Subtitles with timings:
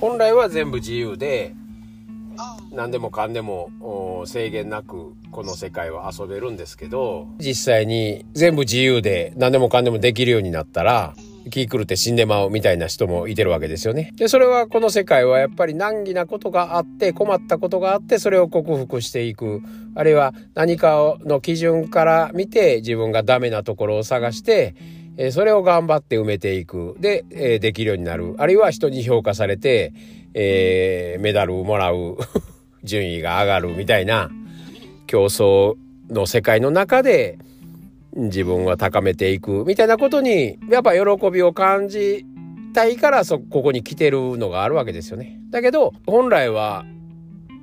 [0.00, 1.54] 本来は全部自由で
[2.70, 11.14] 何でもかんでも制限なくこの世界は遊べるんですけど実際に全部自由で何でもかんでもできるようになったら
[11.50, 14.12] 気狂って死んでまうみたいな人もいてるわけですよね。
[14.16, 19.62] で、それはこの世界はやっぱり難儀なことがあって困ったことがあってそれを克服していく。
[19.94, 24.74] あるいは何かの基準から見て自分がダメなところを探して
[25.16, 26.96] えそれを頑張って埋めていく。
[26.98, 28.34] で、えできるようになる。
[28.38, 29.92] あるいは人に評価されて、
[30.34, 32.16] えー、メダルをもらう。
[32.86, 34.30] 順位が上がるみたいな
[35.06, 35.74] 競争
[36.08, 37.38] の世界の中で
[38.14, 42.24] 自分は高めていくみたいなことにやっぱ喜びを感じ
[42.72, 45.38] たいからそここに来てるのがあるわけですよね。
[45.50, 46.84] だけど本来は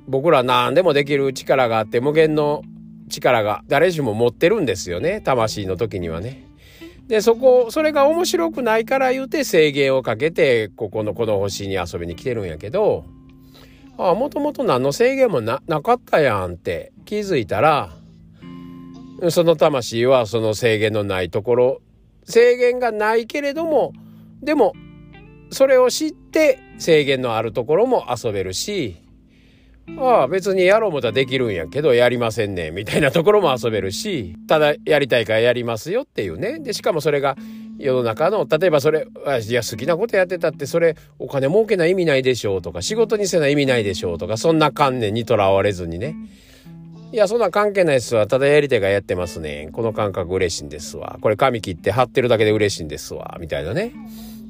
[0.06, 2.62] 僕ら何でもできる力があって無限の
[3.08, 6.44] 力が誰しも持ってるんですよね魂の時にはね。
[7.08, 13.04] で、そこ、それが面白くないから言うて制限をかけて、ここのこの星に遊びに来てるんやけど、
[13.98, 17.92] ああ、もともと何の制限もな、なかったやんって気づいたら、
[19.30, 21.82] その魂はその制限のないところ、
[22.24, 23.92] 制限がないけれども、
[24.42, 24.72] でも、
[25.50, 28.96] それを知って制限のあるところも遊べるし、
[29.98, 36.58] ああ、別にやろうもたらできるんやけど、やりませんね、みたいなところも遊べるし、ただやりたいからやりますよっていうね。
[36.58, 37.36] で、しかもそれが
[37.78, 39.06] 世の中の、例えばそれ、
[39.46, 46.16] いや、好きなことやってたって、それ、お金儲けない意味ないでしょうとか、仕事にせな意味ないでしょうとか、そんな観念にとらわれずにね。
[47.12, 48.26] いや、そんな関係ないっすわ。
[48.26, 49.68] ただやり手がやってますね。
[49.72, 51.18] この感覚嬉しいんですわ。
[51.20, 53.36] これ髪切って貼ってるだけで嬉しいんですわ。
[53.40, 53.92] みたいなね。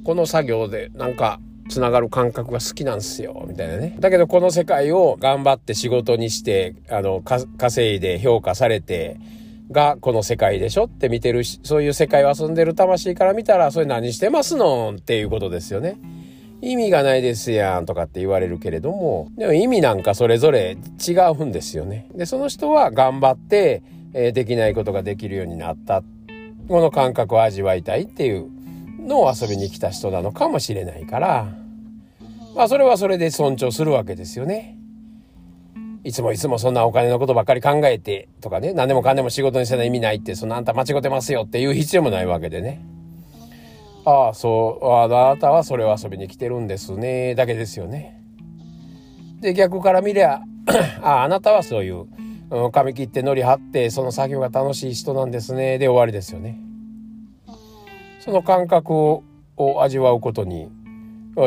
[0.04, 3.96] この作業で、なんか、つながる感覚が好きなんですよ、みたいなね。
[3.98, 9.18] だけどこの世界を頑張って仕事にして、あの、稼いで評価されて、
[9.70, 10.84] がこの世界でしょ？
[10.84, 14.92] って見てるし、そういう世界を遊んでる魂から見たら、それ何してますの？
[14.94, 15.96] っていうことですよね。
[16.60, 20.76] 意味がないですやんとかって言われるけれども、でも意味なんかそれぞれ
[21.06, 22.08] 違うんですよね。
[22.14, 23.82] で、その人は頑張って、
[24.12, 26.02] えー、できないことができるようになった。
[26.68, 28.46] この感覚を味わいたいっていう
[28.98, 31.48] の遊びに来た人なのかもしれないから、
[32.54, 34.78] まあそれはそれで尊重するわけですよね。
[36.04, 42.84] いつもいつもそんなお金のことばっかり考えてとかね、何でもかんでも仕事にせない意味ないって、そんなあんた間違ってますよっていう必要もないわけでね。
[44.04, 48.20] ああ、そう、あなたはそれを遊びに来てるんですね、だけですよね。
[49.40, 50.42] で、逆から見りゃ、
[51.02, 52.06] あ あ、なたはそういう、
[52.70, 56.60] 髪切ってのり張って、その作業が楽しい人なんですね、で終わりですよね。
[58.24, 59.22] その感覚を
[59.82, 60.70] 味わうことに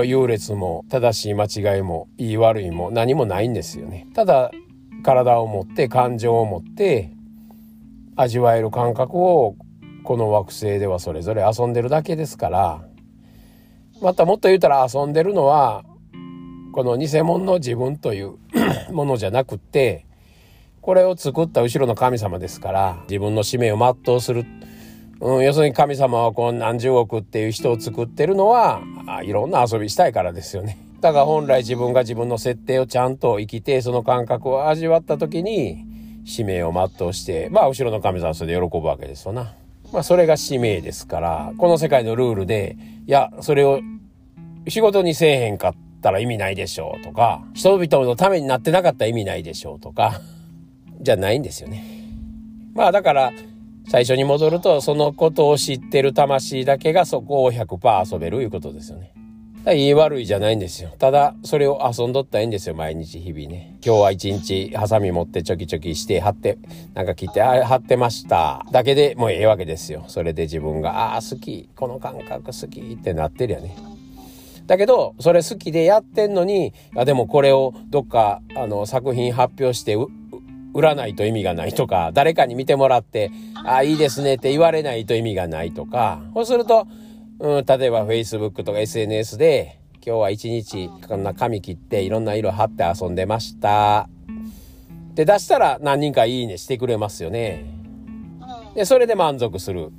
[0.05, 4.05] 優劣も正しい間違いもいい悪いも何もないんですよね。
[4.13, 4.51] ただ
[5.03, 7.11] 体を持って感情を持って
[8.15, 9.55] 味わえる感覚を
[10.03, 12.85] この惑星ではそれぞれ遊んでるだけですから
[13.99, 15.83] またもっと言うたら遊んでるのは
[16.73, 18.35] この偽物の自分という
[18.93, 20.05] ものじゃなくって
[20.81, 24.45] これを作った後ろの神様ですから自分の使命を全うする
[25.19, 28.81] うん、要するに神様はこう何十億っていう人を作ってるのは、
[29.23, 30.77] いろんな遊びしたいからですよね。
[31.01, 35.85] だから本来自分が自分の設定をちゃんと生きて、その感覚を味わった時に、
[36.25, 39.53] 使命を全うして、まあ後ろの神様はそれで喜ぶわけですよな。
[39.93, 42.75] まあそれが使命ですから、この世界のルールで、
[43.07, 43.79] いや、それを
[44.67, 50.19] 仕事にせえへんかったら意味ないでしょうとか、人々のためになってなかったら意味ないでしょうとか、
[50.99, 51.83] じゃないんですよね。
[52.73, 53.31] まあだから、
[53.89, 59.13] 最初に戻ると、そのことを知ってる魂だけがそこを100%遊べるいうことですよね。
[59.73, 60.91] いい悪いじゃないんですよ。
[60.97, 63.77] ただ、それを遊んどったらいいんですよ、毎日日々ね。
[63.85, 66.57] 今日は一日、ハサミ持ってチョキチョキして、貼って、
[66.93, 68.65] なんか切って、あ、貼ってました。
[68.71, 70.05] だけでもうええわけですよ。
[70.07, 71.69] それで自分が、ああ、好き。
[71.75, 73.75] この感覚好きってなってるよね。
[74.67, 79.95] だけど、それ好きでやってんのに、あ、でもこれをどっか、あの、作品発表して、
[80.77, 83.31] 売らないと意味がないとか、誰かに見てもらって、
[83.65, 86.87] あ、いいですねって言われないと意味がないとか、そうすると、
[87.39, 94.07] うん、例えば Facebook とか SNS で、今日は一日こんな紙切っていろんな色貼って遊んでました。
[95.15, 97.65] で出したら何人かいいねしてくれますよね。
[98.75, 99.89] で、それで満足する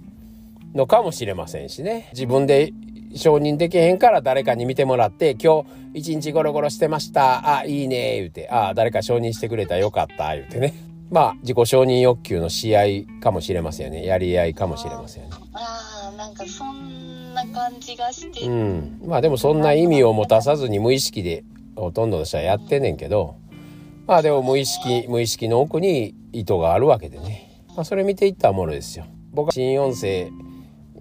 [0.76, 2.08] のかもしれませんしね。
[2.12, 2.72] 自分で
[3.14, 7.58] 承認できへんから誰かに見てもらって、今日一日ゴロゴロしてました。
[7.58, 8.48] あ、いいね、言うて。
[8.50, 10.74] あ、誰か承認してくれたよかった、言うてね。
[11.10, 12.82] まあ、自己承認欲求の試合
[13.22, 14.04] かもしれませんよね。
[14.04, 15.36] やり合いかもしれませんよね。
[15.54, 18.44] ああ、なんかそんな感じがして。
[18.46, 19.00] うん。
[19.06, 21.44] まあでもそんな意味を持たさずに無意識で
[21.76, 23.36] ほとんどの人はやってんねんけど、
[24.06, 27.62] まあでも無意識、無意識の奥に意図があるわけでね。
[27.74, 29.06] まあそれ見ていったものですよ。
[29.32, 30.28] 僕は新音声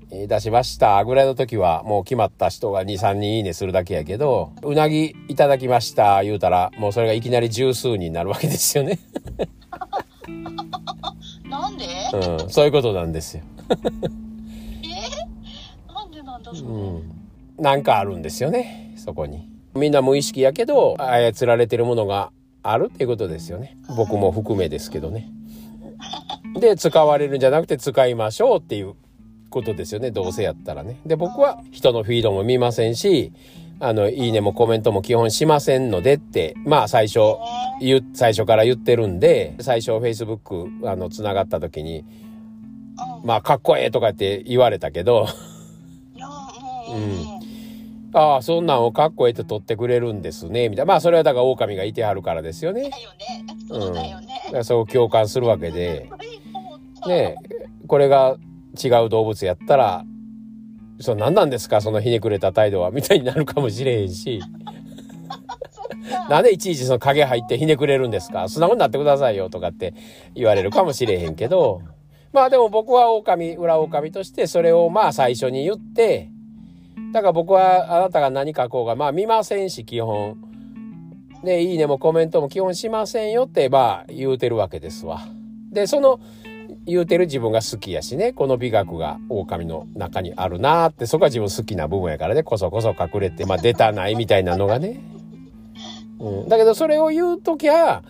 [0.10, 9.00] 出しましたぐらいの時はもう決まった人が2、3人いいねするだけやけど、うなぎいただきました言うたら、もうそれがいきなり十数人になるわけですよね。
[11.50, 11.86] なんで？
[12.14, 13.44] うん、そういうことなんですよ。
[14.84, 15.94] え？
[15.94, 17.12] なんでなんだそれ、うん、
[17.58, 19.50] なんかあるんですよね、そこに。
[19.76, 22.32] みんな無意識やけど、操られてるものが
[22.64, 23.78] あるっていうことですよね。
[23.96, 25.30] 僕も含めですけどね。
[26.60, 28.96] で、使われるんじゃなくて使いましょうっていう
[29.50, 30.12] ことですよね。
[30.12, 31.00] どうせやったらね。
[31.06, 33.32] で、僕は人のフィードも見ませんし、
[33.80, 37.20] あの、いいねもコメントも基本しませんのでって、まあ最初、
[37.80, 42.04] 言、最初から言ってるんで、最初 Facebook、あの、繋がった時に、
[43.24, 45.28] まあ、かっこええとかって言われたけど、
[46.90, 47.38] うん。
[48.14, 50.94] ああ、そんなんをかっこええって取ってくれるんですね、みたいな。
[50.94, 52.90] まあ、それはだから狼がいてはるからですよね。
[54.10, 54.42] よね。
[54.54, 56.10] うん、そう共感するわけで。
[57.08, 57.36] ね
[57.88, 58.38] これが
[58.82, 60.06] 違う動物やったら、
[61.00, 61.82] そう、何なんですか？
[61.82, 64.42] そのひねくれた態度は、みたいになるかもしれへんし。
[66.30, 68.50] なんでいちいちその影入ってひねくれるんですか？
[68.50, 69.94] 素直になってくださいよとかって
[70.36, 71.82] 言われるかもしれへんけど。
[72.34, 76.30] まあでも僕は狼、裏狼としてそれをまあ最初に言って、
[77.14, 80.38] だから僕はあなたが何書こうがまあ見ませんし基本。
[81.44, 85.22] で、いいねもコメントも基本しませんよってまあ言うてるわけですわ。
[85.72, 86.20] で、その
[86.88, 95.00] 言うてる自分が好きやしね、この美学が狼の中にあるなーって、そこは自分好きな部分やからね、こそこそ隠れて、まあ出たないみたいなのがね。
[96.20, 96.50] うん。
[96.50, 98.04] だけどそれを言うときゃ、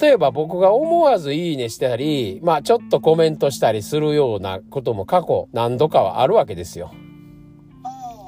[0.00, 6.92] 例えば僕が思わずいいねしたり、まあちょっとコメントしたりするようなことも過去何度かはあるわけですよ。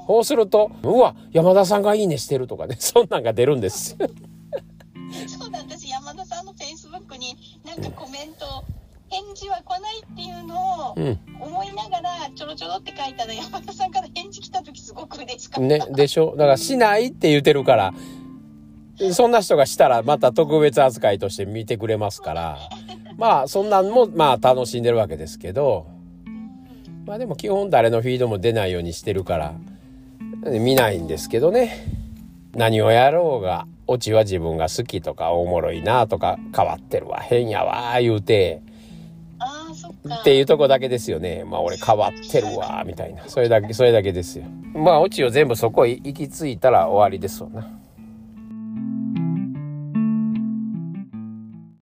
[0.06, 3.96] そうすると、うわ、山田さんがいいねしてるとかね、そんなんが出るんです。
[9.12, 10.94] 返事は来ないっていうのを
[11.38, 15.68] 思いながらちょろちょろって書いたら山田さんから返事来た時すごく嬉しかった。
[15.68, 16.30] ね、でしょ？
[16.30, 17.94] だからしないって言ってるから、
[19.12, 22.58] そんな人がしたらまた特別扱いとして見てくれますから、
[23.18, 25.86] まあそんなんもまあ楽しんでるわけですけど、
[27.04, 29.54] まあでも基本誰のフィードも出ないようにしてるから、
[30.58, 32.00] 見ないんですけどね。
[32.54, 38.62] 何をやろうが、オチは自分が好きとかおもろいなとか変わってるわ、変やわ、言うて、
[40.08, 41.44] っていうとこだけですよね。
[41.44, 43.28] まあ俺変わってるわ、みたいな。
[43.28, 44.44] それだけ、それだけですよ。
[44.74, 47.81] まあオチを全部そこ行き着いたら終わりですわな。